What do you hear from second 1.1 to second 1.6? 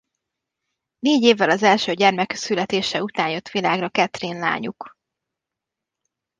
évvel